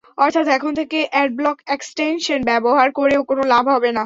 [0.17, 3.99] অর্থাৎ, এখন থেকে অ্যাডব্লক এক্সটেনশন ব্যবহার করেও কোনো লাভ হবে না।